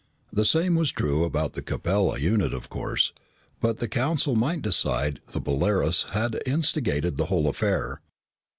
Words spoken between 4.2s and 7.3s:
might decide the Polaris had instigated the